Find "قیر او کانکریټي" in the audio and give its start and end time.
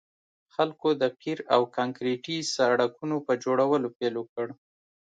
1.21-2.37